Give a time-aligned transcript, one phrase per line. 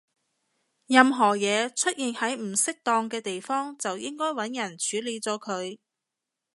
[0.87, 5.77] 任何嘢出現喺唔適當嘅地方，就應該搵人處理咗佢